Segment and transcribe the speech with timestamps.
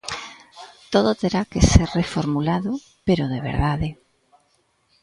[0.93, 2.71] Todo terá que ser reformulado,
[3.07, 3.89] pero de verdade.